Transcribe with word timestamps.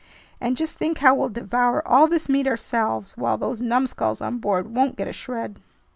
And 0.39 0.57
just 0.57 0.79
think 0.79 0.97
how 0.97 1.13
we'll 1.13 1.29
devour 1.29 1.87
all 1.87 2.07
this 2.07 2.27
meat 2.27 2.47
ourselves, 2.47 3.15
while 3.17 3.37
those 3.37 3.61
numbskulls 3.61 4.19
on 4.19 4.39
board 4.39 4.73
won't 4.75 4.95
get 4.95 5.07
a 5.07 5.13
shred!" 5.13 5.59